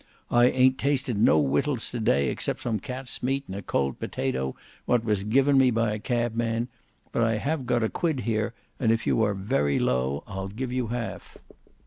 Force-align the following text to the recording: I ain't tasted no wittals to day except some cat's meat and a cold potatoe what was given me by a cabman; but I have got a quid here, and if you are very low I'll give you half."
I 0.31 0.45
ain't 0.47 0.79
tasted 0.79 1.15
no 1.19 1.37
wittals 1.37 1.91
to 1.91 1.99
day 1.99 2.29
except 2.31 2.63
some 2.63 2.79
cat's 2.79 3.21
meat 3.21 3.43
and 3.45 3.55
a 3.55 3.61
cold 3.61 3.99
potatoe 3.99 4.55
what 4.87 5.03
was 5.03 5.21
given 5.23 5.59
me 5.59 5.69
by 5.69 5.93
a 5.93 5.99
cabman; 5.99 6.69
but 7.11 7.21
I 7.21 7.37
have 7.37 7.67
got 7.67 7.83
a 7.83 7.87
quid 7.89 8.21
here, 8.21 8.55
and 8.79 8.91
if 8.91 9.05
you 9.05 9.21
are 9.21 9.35
very 9.35 9.77
low 9.77 10.23
I'll 10.25 10.47
give 10.47 10.73
you 10.73 10.87
half." 10.87 11.37